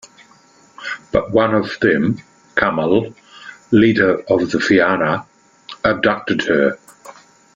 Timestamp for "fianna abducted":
4.59-6.41